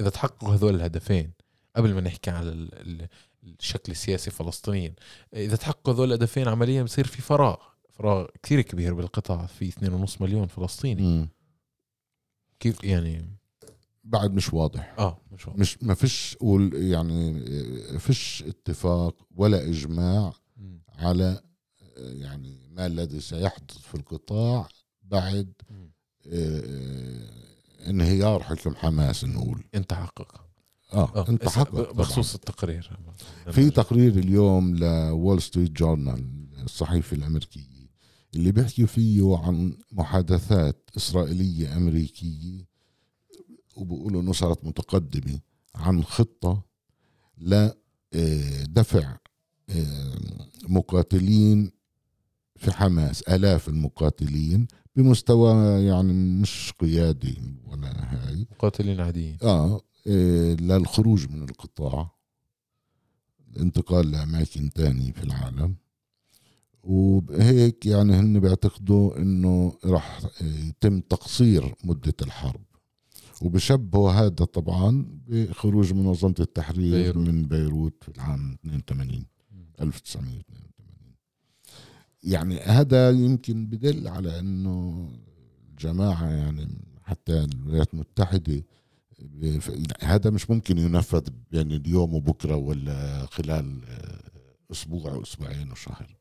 إذا 0.00 0.10
تحققوا 0.10 0.54
هذول 0.54 0.74
الهدفين 0.74 1.30
قبل 1.76 1.94
ما 1.94 2.00
نحكي 2.00 2.30
على 2.30 2.48
ال- 2.48 2.74
ال- 2.74 3.08
الشكل 3.60 3.92
السياسي 3.92 4.30
فلسطينيا 4.30 4.94
إذا 5.34 5.56
تحققوا 5.56 5.94
هذول 5.94 6.08
الهدفين 6.08 6.48
عمليا 6.48 6.82
بصير 6.82 7.06
في 7.06 7.22
فراغ 7.22 7.56
فراغ 7.90 8.26
كثير 8.42 8.60
كبير 8.60 8.94
بالقطاع 8.94 9.46
في 9.46 9.70
2.5 9.70 10.22
مليون 10.22 10.46
فلسطيني 10.46 11.02
مم. 11.02 11.28
كيف 12.60 12.84
يعني 12.84 13.24
بعد 14.04 14.34
مش 14.34 14.52
واضح 14.52 14.94
آه 14.98 15.20
مش 15.32 15.46
واضح. 15.48 15.58
مش 15.60 15.82
ما 15.82 15.94
فيش 15.94 16.36
قول 16.40 16.74
يعني 16.74 17.40
فيش 17.98 18.44
اتفاق 18.46 19.16
ولا 19.36 19.62
إجماع 19.68 20.32
مم. 20.56 20.82
على 20.98 21.40
يعني 21.96 22.68
ما 22.70 22.86
الذي 22.86 23.20
سيحدث 23.20 23.78
في 23.78 23.94
القطاع 23.94 24.68
بعد 25.02 25.52
مم. 25.70 25.90
آه، 26.26 27.30
انهيار 27.90 28.42
حكم 28.42 28.74
حماس 28.74 29.24
نقول 29.24 29.64
انت 29.74 29.92
حقق 29.92 30.49
آه 30.92 31.12
آه 31.16 31.28
انت 31.28 31.48
حقق 31.48 31.92
بخصوص 31.92 32.34
التقرير. 32.34 32.90
في 33.50 33.70
تقرير 33.70 34.12
اليوم 34.18 34.76
لول 34.76 35.42
ستريت 35.42 35.70
جورنال 35.70 36.24
الصحيفة 36.64 37.16
الأمريكية 37.16 37.90
اللي 38.34 38.52
بيحكي 38.52 38.86
فيه 38.86 39.36
عن 39.36 39.76
محادثات 39.92 40.90
إسرائيلية 40.96 41.76
أمريكية 41.76 42.66
وبيقولوا 43.76 44.22
إنه 44.22 44.32
صارت 44.32 44.64
متقدمة 44.64 45.40
عن 45.74 46.04
خطة 46.04 46.62
لدفع 47.38 49.16
مقاتلين 50.68 51.70
في 52.56 52.72
حماس 52.72 53.22
آلاف 53.22 53.68
المقاتلين 53.68 54.66
بمستوى 54.96 55.82
يعني 55.84 56.12
مش 56.12 56.72
قيادي 56.80 57.38
ولا 57.66 57.88
هاي. 57.88 58.46
مقاتلين 58.50 59.00
عاديين. 59.00 59.38
آه 59.42 59.80
للخروج 60.06 61.30
من 61.30 61.42
القطاع 61.42 62.10
الانتقال 63.56 64.10
لأماكن 64.10 64.70
تانية 64.70 65.12
في 65.12 65.22
العالم. 65.22 65.74
وهيك 66.82 67.86
يعني 67.86 68.12
هن 68.12 68.40
بيعتقدوا 68.40 69.18
إنه 69.18 69.78
راح 69.84 70.20
يتم 70.42 71.00
تقصير 71.00 71.74
مدة 71.84 72.14
الحرب. 72.22 72.60
وبشبهوا 73.42 74.10
هذا 74.12 74.28
طبعا 74.44 75.06
بخروج 75.26 75.92
منظمة 75.92 76.34
التحرير 76.40 76.92
بيروت. 77.12 77.28
من 77.28 77.42
بيروت 77.42 78.04
في 78.04 78.08
العام 78.08 78.58
82 78.66 79.26
1982 79.80 80.42
يعني 82.22 82.60
هذا 82.60 83.10
يمكن 83.10 83.66
بدل 83.66 84.08
على 84.08 84.38
إنه 84.38 85.08
الجماعة 85.70 86.30
يعني 86.30 86.68
حتى 87.02 87.44
الولايات 87.44 87.94
المتحدة 87.94 88.62
هذا 90.00 90.30
مش 90.30 90.50
ممكن 90.50 90.78
ينفذ 90.78 91.22
بين 91.50 91.72
اليوم 91.72 92.14
وبكرة 92.14 92.56
ولا 92.56 93.26
خلال 93.26 93.84
آه، 93.88 94.30
أسبوع 94.72 95.12
أو 95.12 95.22
أسبوعين 95.22 95.72
وشهر. 95.72 96.16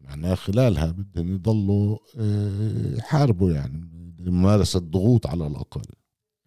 معناها 0.00 0.34
خلالها 0.34 0.90
بدهم 0.90 1.34
يضلوا 1.34 1.98
آه، 2.18 2.96
يحاربوا 2.96 3.52
يعني 3.52 3.88
ممارسه 4.18 4.78
ضغوط 4.80 5.26
على 5.26 5.46
الأقل. 5.46 5.82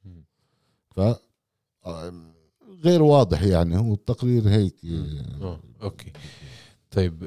مم. 0.05 0.25
ف 0.95 0.99
آه، 1.85 2.33
غير 2.83 3.01
واضح 3.01 3.43
يعني 3.43 3.77
هو 3.77 3.93
التقرير 3.93 4.49
هيك 4.49 4.75
آه 5.41 5.59
أوكي. 5.81 6.11
طيب 6.91 7.19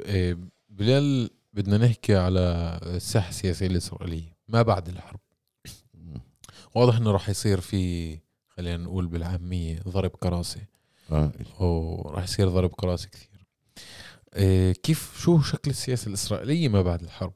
بلال 0.69 1.31
بدنا 1.53 1.79
نحكي 1.79 2.17
على 2.17 2.41
الساحة 2.83 3.29
السياسية 3.29 3.67
الإسرائيلية 3.67 4.37
ما 4.49 4.63
بعد 4.63 4.89
الحرب؟ 4.89 5.21
واضح 6.75 6.97
إنه 6.97 7.11
راح 7.11 7.29
يصير 7.29 7.61
في 7.61 8.19
خلينا 8.49 8.77
نقول 8.85 9.07
بالعاميه 9.07 9.81
ضرب 9.89 10.11
كراسي 10.11 10.67
آه. 11.13 11.33
وراح 11.61 12.25
يصير 12.25 12.49
ضرب 12.49 12.71
كراسي 12.71 13.09
كثير 13.09 13.47
إيه 14.37 14.73
كيف 14.73 15.21
شو 15.21 15.41
شكل 15.41 15.71
السياسة 15.71 16.09
الإسرائيلية 16.09 16.69
ما 16.69 16.83
بعد 16.83 17.03
الحرب 17.03 17.33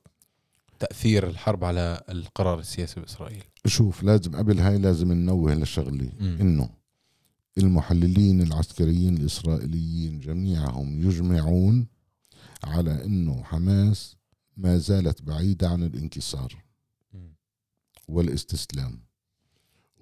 تأثير 0.79 1.26
الحرب 1.29 1.64
على 1.64 2.05
القرار 2.09 2.59
السياسي 2.59 3.00
بإسرائيل 3.00 3.45
شوف 3.67 4.03
لازم 4.03 4.37
قبل 4.37 4.61
هاي 4.61 4.79
لازم 4.79 5.12
ننوه 5.12 5.55
لشغلة. 5.55 6.12
إنه 6.21 6.71
المحللين 7.59 8.43
العسكريين 8.43 9.17
الإسرائيليين 9.17 10.21
جميعهم 10.21 11.09
يجمعون 11.09 11.87
على 12.64 13.05
إنه 13.05 13.45
حماس 13.45 14.17
ما 14.57 14.79
زالت 14.79 15.23
بعيدة 15.23 15.69
عن 15.69 15.83
الانكسار. 15.83 16.64
والاستسلام 18.09 19.04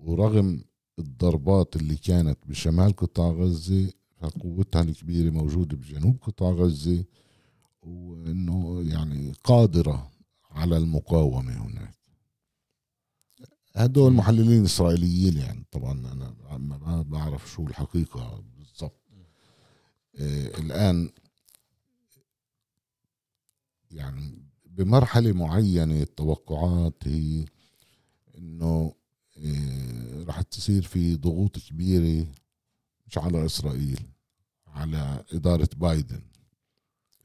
ورغم 0.03 0.65
الضربات 0.99 1.77
اللي 1.77 1.97
كانت 1.97 2.39
بشمال 2.47 2.97
قطاع 2.97 3.29
غزة 3.31 3.93
فقوتها 4.17 4.83
الكبيرة 4.83 5.31
موجودة 5.31 5.77
بجنوب 5.77 6.19
قطاع 6.23 6.51
غزة 6.51 7.05
وإنه 7.83 8.83
يعني 8.83 9.33
قادرة 9.45 10.11
على 10.51 10.77
المقاومة 10.77 11.67
هناك 11.67 11.95
هدول. 13.75 14.13
محللين 14.13 14.65
إسرائيليين 14.65 15.37
يعني 15.37 15.65
طبعا 15.71 15.93
أنا 15.93 16.35
ما 16.59 17.03
بعرف 17.03 17.51
شو 17.51 17.67
الحقيقة 17.67 18.45
بالضبط 18.59 19.01
آه 20.17 20.47
الآن 20.59 21.11
يعني 23.91 24.43
بمرحلة 24.67 25.33
معينة 25.33 26.03
التوقعات 26.03 27.09
هي 27.09 27.45
إنه 28.39 28.95
آه، 29.39 30.25
راح 30.25 30.43
تصير 30.43 30.83
في 30.83 31.17
ضغوط 31.17 31.59
كبيرة 31.59 32.27
مش 33.07 33.19
على 33.19 33.47
إسرائيل 33.47 34.01
على 34.67 35.25
إدارة 35.33 35.69
بايدن 35.77 36.21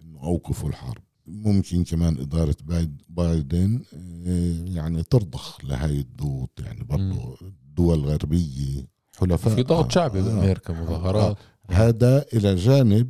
إنه 0.02 0.24
أوقفوا 0.24 0.70
الحرب. 0.70 1.04
ممكن 1.28 1.84
كمان 1.84 2.18
إدارة 2.18 2.56
بايد- 2.64 3.02
بايدن 3.10 3.82
آه، 3.94 4.66
يعني 4.76 5.04
ترضخ 5.04 5.66
لهاي 5.66 6.00
الضغوط 6.00 6.50
يعني 6.60 6.84
برضو 6.84 7.38
الدول 7.42 8.00
الغربية 8.00 8.88
حلفاء. 9.20 9.56
في 9.56 9.64
ضغط 9.64 9.92
شعبي 9.92 10.20
آه، 10.20 10.24
بأمريكا 10.24 10.74
مظاهرات. 10.74 11.38
هذا 11.70 12.26
إلى 12.34 12.56
جانب 12.56 13.10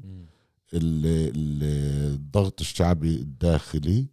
الضغط 0.74 2.62
الشعبي 2.62 3.16
الداخلي. 3.16 4.08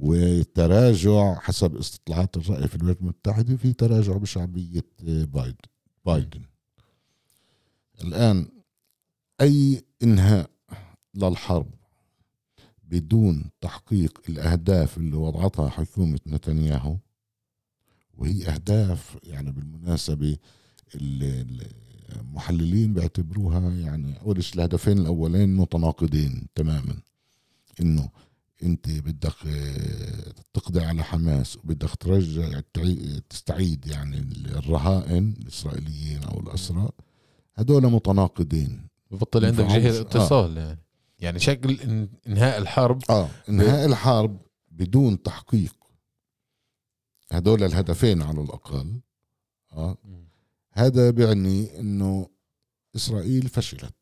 وتراجع 0.00 1.34
حسب 1.34 1.76
استطلاعات 1.76 2.36
الرأي 2.36 2.68
في 2.68 2.74
الولايات 2.74 3.00
المتحدة 3.00 3.56
في 3.56 3.72
تراجع 3.72 4.16
بشعبية 4.16 4.84
بايدن 5.02 5.54
بايدن. 6.06 6.42
الآن 8.04 8.48
أي 9.40 9.82
إنهاء 10.02 10.50
للحرب 11.14 11.70
بدون 12.84 13.50
تحقيق 13.60 14.20
الأهداف 14.28 14.98
اللي 14.98 15.16
وضعتها 15.16 15.68
حكومة 15.68 16.20
نتنياهو 16.26 16.96
وهي 18.18 18.46
أهداف 18.48 19.18
يعني 19.22 19.52
بالمناسبة 19.52 20.36
ال- 20.94 21.22
ال- 21.22 21.70
المحللين 22.20 22.94
بيعتبروها 22.94 23.70
يعني 23.70 24.20
أول 24.20 24.42
الهدفين 24.54 24.98
الأولين 24.98 25.56
متناقضين 25.56 26.46
تماما 26.54 26.96
إنه 27.80 28.08
أنت 28.62 28.90
بدك 28.90 29.46
آه، 29.46 30.32
تقضي 30.54 30.80
على 30.84 31.02
حماس 31.04 31.56
وبدك 31.56 31.90
ترجع 31.96 32.60
تعي- 32.74 33.20
تستعيد 33.30 33.86
يعني 33.86 34.18
الرهائن 34.46 35.34
الإسرائيليين 35.42 36.22
أو 36.22 36.40
الأسرى 36.40 36.88
هدول 37.54 37.82
متناقضين. 37.86 38.86
ببطل 39.10 39.44
عندك. 39.44 39.64
جهة 39.64 40.00
اتصال 40.00 40.56
يعني. 40.56 40.78
يعني 41.18 41.38
شكل 41.38 41.80
إنهاء 42.26 42.58
الحرب 42.58 43.02
آه 43.10 43.28
إنهاء 43.48 43.86
الحرب 43.86 44.40
بدون 44.70 45.22
تحقيق. 45.22 45.74
هدول 47.32 47.62
الهدفين 47.62 48.22
على 48.22 48.40
الأقل 48.40 49.00
آه. 49.72 49.96
هذا 50.72 51.10
بيعني 51.10 51.80
إنه 51.80 52.28
إسرائيل 52.96 53.48
فشلت. 53.48 53.94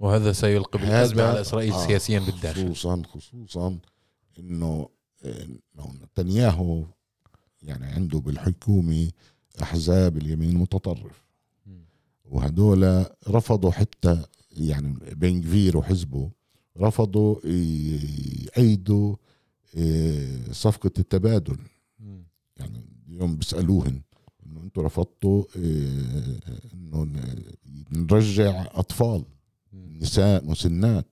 وهذا 0.00 0.32
سيلقي 0.32 0.78
بالازمه 0.78 1.22
هذا- 1.22 1.28
على 1.30 1.40
إسرائيل 1.40 1.72
آه، 1.72 1.86
سياسيا 1.86 2.18
بالداخل 2.18 2.64
خصوصا 2.74 3.02
خصوصا 3.02 3.78
انه 4.38 4.88
إنه 5.24 5.92
نتنياهو 6.02 6.84
يعني 7.62 7.86
عنده 7.86 8.18
بالحكومة 8.18 9.10
أحزاب 9.62 10.16
اليمين 10.16 10.48
المتطرف. 10.50 11.24
وهدول 12.24 13.04
رفضوا 13.28 13.70
حتى 13.70 14.22
يعني 14.52 14.98
بن 15.12 15.40
كفير 15.42 15.76
وحزبه 15.76 16.30
رفضوا 16.78 17.46
يأيدوا 18.56 19.16
إيه، 19.74 20.52
صفقة 20.52 20.90
التبادل. 20.98 21.58
يعني 22.56 22.84
اليوم 23.08 23.36
بيسألوهن 23.36 24.00
إنه 24.46 24.60
أنتم 24.62 24.82
رفضتوا 24.82 25.44
إيه، 25.56 26.40
إنه 26.74 27.08
نرجع 27.92 28.66
أطفال. 28.74 29.24
نساء 29.72 30.44
مسنات. 30.44 31.06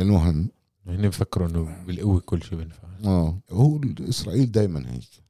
المهم 0.00 0.48
هن 0.86 1.08
بفكروا 1.08 1.48
إنه 1.48 1.84
بالقوه 1.86 2.20
كل 2.20 2.42
شيء 2.42 2.58
بينفع. 2.58 2.88
آه 3.04 3.38
هو 3.50 3.80
إسرائيل 4.00 4.52
دائما 4.52 4.92
هيك. 4.92 5.22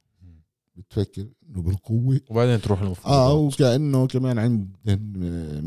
بتفكر 0.75 1.27
إنه 1.49 1.61
بالقوة؟ 1.61 2.21
وبعدين 2.29 2.61
تروح 2.61 2.79
آه 2.81 2.85
المفاوضات 2.85 3.53
وكأنه 3.53 4.07
كمان 4.07 4.37
عندهم 4.39 4.69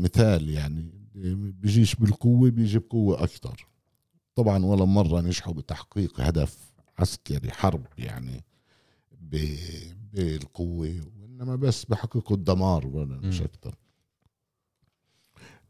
مثال 0.01 0.49
يعني 0.49 0.91
بيجيش 1.61 1.95
بالقوة 1.95 2.49
بيجي 2.49 2.79
بقوه 2.79 3.23
أكثر 3.23 3.67
طبعا 4.35 4.65
ولا 4.65 4.85
مرة 4.85 5.21
نجحوا 5.21 5.53
بتحقيق 5.53 6.21
هدف 6.21 6.57
عسكري 6.99 7.51
حرب 7.51 7.85
يعني 7.97 8.43
بالقوة 9.21 11.01
وإنما 11.21 11.55
بس 11.55 11.85
بحققوا 11.85 12.37
الدمار 12.37 12.87
ولا 12.87 13.19
مش. 13.19 13.41
أكثر 13.41 13.75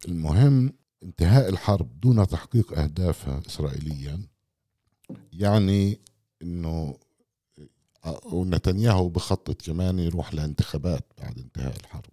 المهم 0.07 0.73
انتهاء 1.03 1.49
الحرب 1.49 1.99
دون 1.99 2.27
تحقيق 2.27 2.79
أهدافها 2.79 3.41
اسرائيليا 3.47 4.21
يعني 5.33 5.99
إنه 6.41 6.97
آه، 8.05 8.19
ونتنياهو 8.25 9.09
بخطط 9.09 9.61
كمان 9.61 9.99
يروح 9.99 10.33
لانتخابات 10.33 11.05
بعد 11.17 11.37
انتهاء 11.39 11.75
الحرب. 11.79 12.05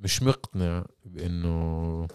مش 0.00 0.22
مقتنع 0.22 0.86
بإنه 1.04 2.06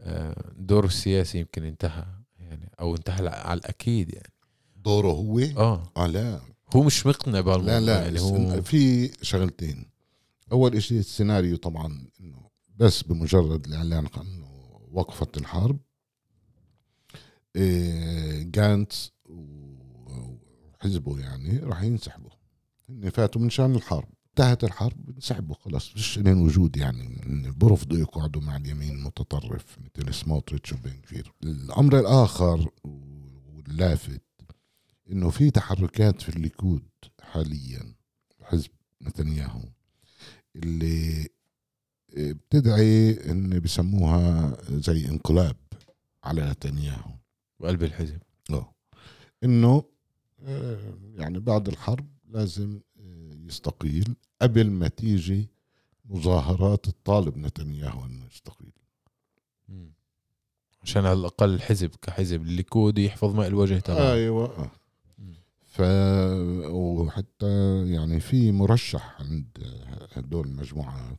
آه، 0.00 0.52
دوره 0.56 0.86
السياسي 0.86 1.38
يمكن 1.38 1.64
انتهى 1.64 2.04
يعني 2.38 2.70
أو 2.80 2.94
انتهى 2.96 3.16
على- 3.30 3.50
الأكيد 3.50 4.14
يعني. 4.14 4.32
دوره 4.76 5.08
هو؟ 5.08 5.38
آه. 5.40 5.92
آه 5.96 6.06
لا. 6.06 6.40
هو 6.76 6.82
مش 6.82 7.06
مقتنع 7.06 7.40
بهالموضوع 7.40 7.78
لا 7.78 7.84
لا 7.84 8.02
يعني 8.02 8.20
هو 8.20 8.62
في 8.62 9.10
شغلتين. 9.22 9.90
أول 10.52 10.76
إشي 10.76 10.98
السيناريو 10.98 11.56
طبعا 11.56 12.06
إنه 12.20 12.48
بس 12.78 13.02
بمجرد 13.02 13.66
الإعلان 13.66 14.08
عن 14.16 14.42
وقفت 14.92 15.36
الحرب. 15.36 15.78
إيه، 17.56 18.42
جانتس 18.42 19.12
وحزبه 19.24 21.20
يعني 21.20 21.58
راح 21.58 21.82
ينسحبوا. 21.82 22.30
هن 22.88 23.10
فاتوا 23.10 23.40
من 23.40 23.50
شأن 23.50 23.74
الحرب. 23.74 24.08
انتهت 24.28 24.64
الحرب 24.64 25.10
انسحبوا 25.10 25.54
خلاص. 25.54 25.94
مش 25.94 26.18
لهم 26.18 26.42
وجود 26.42 26.76
يعني. 26.76 27.20
برفضوا 27.56 27.98
يقعدوا 27.98 28.42
مع 28.42 28.56
اليمين 28.56 28.94
المتطرف 28.94 29.78
مثل 29.78 30.14
سموتريتش 30.14 30.72
وبن 30.72 31.00
غفير 31.00 31.32
الأمر 31.42 31.98
الآخر 31.98 32.70
واللافت 32.84 34.22
إنه 35.10 35.30
في 35.30 35.50
تحركات 35.50 36.22
في 36.22 36.28
الليكود 36.28 36.88
حاليا. 37.22 37.94
حزب 38.42 38.70
نتنياهو 39.02 39.62
اللي 40.56 41.28
بتدعي 42.16 43.30
إن 43.30 43.60
بسموها 43.60 44.56
زي 44.70 45.08
انقلاب 45.08 45.56
على 46.24 46.50
نتنياهو. 46.50 47.10
بقلب 47.60 47.82
الحزب. 47.82 48.18
آه. 48.50 48.74
إنه 49.44 49.84
آه، 50.42 50.94
يعني 51.16 51.38
بعد 51.38 51.68
الحرب 51.68 52.06
لازم 52.28 52.80
آه، 53.00 53.34
يستقيل 53.46 54.14
قبل 54.42 54.70
ما 54.70 54.88
تيجي 54.88 55.48
مظاهرات 56.04 56.84
تطالب 56.84 57.36
نتنياهو 57.38 58.04
إنه 58.04 58.26
يستقيل. 58.26 58.72
مم. 59.68 59.92
عشان 60.82 61.06
على 61.06 61.18
الأقل 61.18 61.54
الحزب 61.54 61.90
كحزب 62.02 62.42
الليكود 62.42 62.98
يحفظ 62.98 63.34
ماء 63.34 63.46
الوجه 63.46 63.78
تبعه. 63.78 64.12
أيوه 64.12 64.44
آه. 64.44 64.70
ف 65.66 65.80
وحتى 66.70 67.82
يعني 67.92 68.20
في 68.20 68.52
مرشح 68.52 69.20
عند 69.20 69.46
هدول 70.12 70.46
المجموعات 70.46 71.18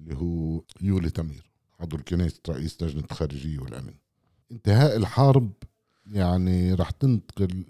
اللي 0.00 0.16
هو 0.16 0.62
يولي 0.80 1.10
تمير 1.10 1.50
عضو 1.80 1.96
الكنيسة 1.96 2.40
رئيس 2.48 2.82
لجنة 2.82 3.04
الخارجية 3.10 3.58
والأمن 3.58 3.94
انتهاء 4.52 4.96
الحرب 4.96 5.52
يعني 6.12 6.74
راح 6.74 6.90
تنتقل 6.90 7.64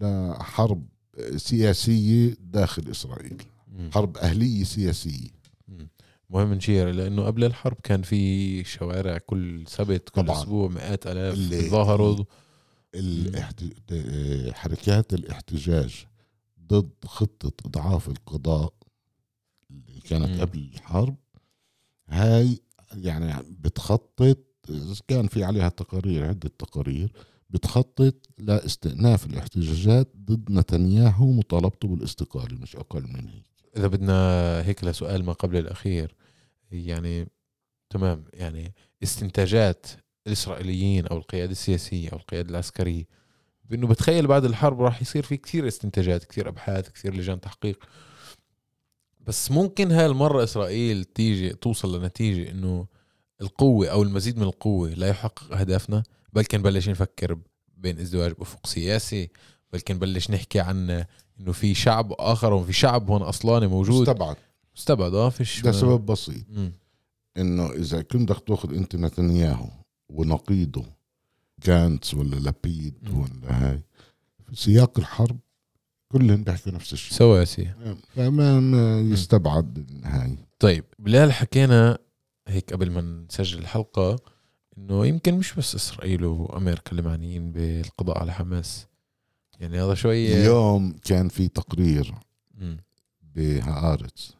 لحرب 0.00 0.86
سياسية 1.36 2.36
داخل 2.40 2.90
إسرائيل. 2.90 3.42
حرب 3.92 4.16
أهلية 4.16 4.64
سياسية 4.64 5.28
مم. 5.68 5.88
مهم 6.30 6.52
نشير 6.54 6.90
لأنه 6.90 7.22
قبل 7.24 7.44
الحرب 7.44 7.76
كان 7.82 8.02
في 8.02 8.64
شوارع 8.64 9.18
كل 9.18 9.64
سبت 9.66 10.08
كل 10.08 10.22
طبعاً. 10.22 10.38
أسبوع 10.42 10.68
مئات 10.68 11.06
آلاف 11.06 11.34
اللي- 11.34 11.62
تظاهروا 11.62 12.24
الاحت... 12.94 13.62
آه، 13.92 14.52
حركات 14.52 15.14
الاحتجاج 15.14 16.06
ضد 16.66 16.90
خطة 17.04 17.52
إضعاف 17.66 18.08
القضاء 18.08 18.72
اللي 19.70 20.00
كانت 20.00 20.28
مم. 20.28 20.40
قبل 20.40 20.70
الحرب 20.74 21.16
هاي 22.08 22.60
يعني 22.94 23.42
بتخطط 23.60 24.38
كان 25.08 25.26
في 25.26 25.44
عليها 25.44 25.68
تقارير 25.68 26.24
عدة 26.24 26.50
تقارير 26.58 27.12
بتخطط 27.50 28.14
لاستئناف 28.38 29.26
الاحتجاجات 29.26 30.12
ضد 30.16 30.50
نتنياهو 30.50 31.26
ومطالبته 31.26 31.88
بالاستقالة 31.88 32.58
مش 32.58 32.76
أقل 32.76 33.02
من 33.02 33.28
هيك. 33.28 33.44
إذا 33.76 33.86
بدنا 33.86 34.14
هيك 34.66 34.84
لسؤال 34.84 35.24
ما 35.24 35.32
قبل 35.32 35.56
الأخير 35.56 36.14
يعني 36.70 37.28
تمام 37.90 38.24
يعني 38.34 38.74
استنتاجات 39.02 39.86
الإسرائيليين 40.26 41.06
أو 41.06 41.16
القيادة 41.16 41.52
السياسية 41.52 42.08
أو 42.10 42.16
القيادة 42.16 42.50
العسكرية 42.50 43.04
بإنه 43.64 43.86
بتخيل 43.86 44.26
بعد 44.26 44.44
الحرب 44.44 44.80
راح 44.80 45.02
يصير 45.02 45.22
في 45.22 45.36
كثير 45.36 45.68
استنتاجات 45.68 46.24
كثير 46.24 46.48
أبحاث 46.48 46.90
كثير 46.90 47.14
لجان 47.14 47.40
تحقيق. 47.40 47.84
بس 49.26 49.50
ممكن 49.50 49.92
هاي 49.92 50.06
المرة 50.06 50.44
إسرائيل 50.44 51.04
تيجي 51.04 51.50
توصل 51.50 52.00
لنتيجة 52.00 52.50
إنه 52.50 52.86
القوة 53.40 53.86
أو 53.86 54.02
المزيد 54.02 54.36
من 54.36 54.42
القوة 54.42 54.88
لا 54.90 55.08
يحقق 55.08 55.52
أهدافنا 55.52 56.02
بلكن 56.32 56.58
نبلش 56.58 56.88
نفكر 56.88 57.38
بين 57.76 57.98
ازدواج 57.98 58.32
بأفق 58.32 58.66
سياسي 58.66 59.30
بلكن 59.72 59.94
نبلش 59.94 60.30
نحكي 60.30 60.60
عن 60.60 61.04
إنه 61.40 61.52
في 61.52 61.74
شعب 61.74 62.12
آخر 62.12 62.52
وفي 62.52 62.72
شعب 62.72 63.10
هون 63.10 63.22
أصلاني 63.22 63.66
موجود 63.66 64.00
مستبعد 64.08 64.36
مستبعد 64.76 65.14
آه 65.14 65.28
فيش 65.28 65.60
ده 65.62 65.72
سبب 65.72 66.06
بسيط 66.06 66.44
مم. 66.48 66.72
إنه 67.36 67.72
إذا 67.72 68.02
كنت 68.02 68.32
بدك 68.32 68.42
تأخذ 68.46 68.74
أنت 68.74 68.96
نتنياهو 68.96 69.68
ونقيضه 70.08 70.84
جانتس 71.64 72.14
ولا 72.14 72.36
لبيد. 72.36 72.94
ولا 73.12 73.70
هاي 73.70 73.80
في 74.48 74.56
سياق 74.56 74.98
الحرب 74.98 75.38
كلهم 76.08 76.44
بيحكوا 76.44 76.72
نفس 76.72 76.92
الشيء. 76.92 77.18
سواسي 77.18 77.74
فما 78.14 78.60
ما 78.60 79.00
يستبعد 79.00 79.86
هاي 80.04 80.36
طيب 80.58 80.84
بلال 80.98 81.32
حكينا 81.32 81.98
هيك 82.48 82.72
قبل 82.72 82.90
ما 82.90 83.00
نسجل 83.00 83.58
الحلقة 83.58 84.18
إنه 84.78 85.06
يمكن 85.06 85.34
مش 85.34 85.54
بس 85.54 85.74
إسرائيل 85.74 86.24
وأمريكا 86.24 86.90
اللي 86.90 87.02
معنيين 87.02 87.52
بالقضاء 87.52 88.18
على 88.18 88.32
حماس. 88.32 88.86
يعني 89.60 89.80
هذا 89.82 89.94
شوي 89.94 90.32
اليوم 90.34 90.92
كان 91.04 91.28
في 91.28 91.48
تقرير 91.48 92.14
مم. 92.54 92.76
بهآرتس 93.22 94.34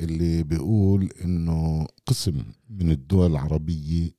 اللي 0.00 0.42
بيقول 0.42 1.10
إنه 1.24 1.86
قسم 2.06 2.44
من 2.70 2.90
الدول 2.90 3.30
العربية 3.30 4.10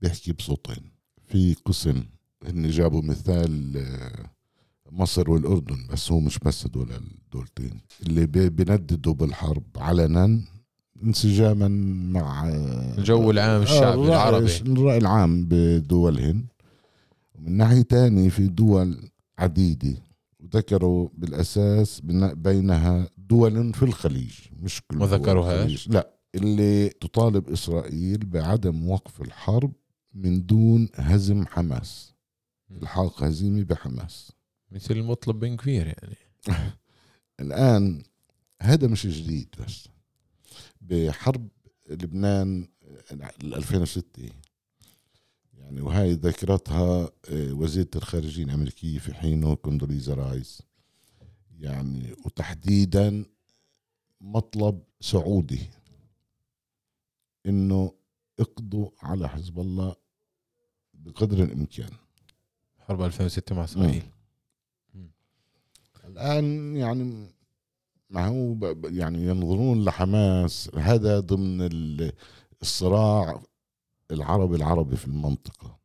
بيحكي 0.00 0.32
بصوتين. 0.32 0.92
في 1.28 1.54
قسم 1.54 2.04
هن 2.46 2.70
جابوا 2.70 3.02
مثال 3.02 3.76
آه، 3.76 4.30
مصر 4.90 5.30
والأردن 5.30 5.86
بس 5.90 6.12
هو 6.12 6.20
مش 6.20 6.38
بس 6.38 6.66
دول 6.66 6.88
الدولتين 6.92 7.80
اللي 8.06 8.26
بي- 8.26 8.48
بينددوا 8.50 9.14
بالحرب 9.14 9.62
علنا 9.76 10.40
انسجاما 11.04 11.68
مع 12.12 12.48
آه، 12.48 12.98
الجو 12.98 13.30
العام 13.30 13.62
الشعبي 13.62 14.02
الرأي- 14.02 14.10
العربي. 14.10 14.56
الرأي 14.66 14.98
العام 14.98 15.44
بدولهن 15.48 16.44
ومن 17.34 17.52
ناحية 17.56 17.82
تانية 17.82 18.28
في 18.28 18.46
دول 18.46 19.08
عديدة 19.38 19.94
وذكروا 20.40 21.08
بالأساس 21.14 22.00
بينها 22.34 23.08
دول 23.18 23.74
في 23.74 23.82
الخليج 23.82 24.32
مش 24.62 24.82
كل 24.90 24.96
ما 24.96 25.06
دول 25.06 25.18
ذكروهاش؟ 25.20 25.60
الخليج. 25.60 25.88
لا 25.94 26.14
اللي 26.34 26.88
تطالب 26.88 27.48
إسرائيل 27.48 28.18
بعدم 28.26 28.88
وقف 28.88 29.22
الحرب 29.22 29.72
من 30.14 30.46
دون 30.46 30.88
هزم 30.94 31.46
حماس 31.46 32.14
إلحاق 32.70 33.22
هزيمة 33.22 33.62
بحماس 33.62 34.32
مثل 34.70 34.94
المطلب 34.94 35.38
بن 35.38 35.56
كبير 35.56 35.86
يعني. 35.86 36.16
الآن 37.40 38.02
هذا 38.62 38.88
مش 38.88 39.06
جديد 39.06 39.54
بس. 39.58 39.88
بحرب 40.80 41.48
لبنان 41.90 42.68
2006 43.42 44.30
يعني 45.54 45.80
وهي 45.80 46.12
ذكرتها 46.12 47.10
آه، 47.28 47.52
وزيرة 47.52 47.88
الخارجية 47.96 48.44
الأمريكية 48.44 48.98
في 48.98 49.14
حينه 49.14 49.54
كوندوليزا 49.54 50.14
رايس. 50.14 50.62
يعني 51.58 52.12
وتحديدا 52.24 53.24
مطلب 54.20 54.82
سعودي. 55.00 55.70
إنه 57.46 57.92
اقضوا 58.40 58.90
على 59.02 59.28
حزب 59.28 59.58
الله 59.60 59.96
بقدر 60.94 61.42
الإمكان. 61.42 61.90
حرب 62.78 63.02
2006 63.02 63.54
مع 63.54 63.64
إسرائيل. 63.64 64.02
الآن 66.18 66.76
يعني 66.76 67.26
ما 68.10 68.26
هو 68.26 68.74
يعني 68.84 69.26
ينظرون 69.26 69.84
لحماس 69.84 70.70
هذا 70.74 71.20
ضمن 71.20 71.60
ال- 71.62 72.12
الصراع 72.62 73.42
العربي 74.10 74.56
العربي 74.56 74.96
في 74.96 75.06
المنطقة. 75.06 75.78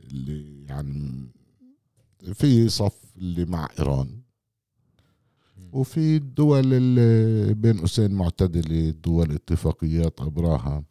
اللي 0.00 0.64
يعني 0.66 1.28
في 2.32 2.68
صف 2.68 3.04
اللي 3.16 3.44
مع 3.44 3.68
إيران. 3.78 4.20
وفي 5.72 6.16
الدول 6.16 6.74
اللي 6.74 7.54
بين 7.54 7.78
قوسين 7.80 8.10
معتدله 8.12 8.90
دول 8.90 9.32
اتفاقيات 9.32 10.20
أبراهام. 10.20 10.84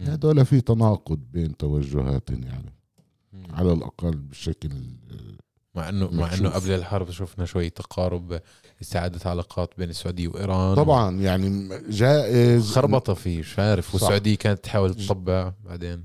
هذول 0.00 0.44
في 0.46 0.60
تناقض 0.60 1.18
بين 1.32 1.56
توجهاتهم 1.56 2.42
يعني. 2.42 2.72
على 3.50 3.72
الأقل 3.72 4.16
بشكل 4.16 4.70
مع 5.74 5.88
انه 5.88 6.10
مع 6.10 6.34
إنه. 6.34 6.48
قبل 6.48 6.70
الحرب 6.70 7.10
شفنا 7.10 7.44
شوي 7.44 7.70
تقارب 7.70 8.40
استعادة 8.82 9.30
علاقات 9.30 9.70
بين 9.78 9.90
السعودية 9.90 10.28
وإيران. 10.28 10.74
طبعا 10.74 11.20
يعني 11.20 11.68
جائز. 11.88 12.72
خربطة 12.72 13.14
فيه 13.14 13.38
مش 13.38 13.58
عارف. 13.58 13.86
صح. 13.86 13.94
والسعودية 13.94 14.36
كانت 14.36 14.64
تحاول 14.64 14.94
تطبع 14.94 15.52
بعدين. 15.64 16.04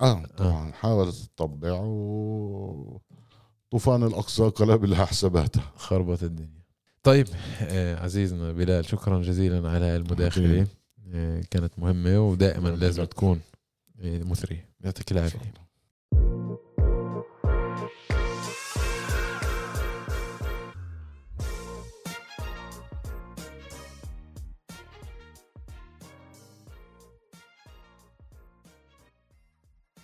آه 0.00 0.26
طبعا 0.36 0.72
حاولت 0.72 1.16
تطبع 1.36 1.80
و 1.80 3.00
طوفان 3.70 4.02
الأقصى 4.02 4.42
قلب 4.42 4.84
لها 4.84 5.04
حساباتها. 5.04 5.72
خربت 5.76 6.22
الدنيا. 6.22 6.62
طيب 7.02 7.28
آه 7.62 7.96
عزيزنا 8.04 8.52
بلال 8.52 8.84
شكرا 8.84 9.22
جزيلا 9.22 9.70
على 9.70 9.96
المداخلة. 9.96 10.46
حبيبي. 10.48 10.66
آه 11.14 11.42
كانت 11.50 11.72
مهمة 11.78 12.20
ودائما 12.20 12.68
شكراً 12.68 12.76
لازم. 12.80 13.04
تكون 13.04 13.40
آه 14.00 14.22
مثرية. 14.22 14.68
يعطيك 14.80 15.12
العافية. 15.12 15.38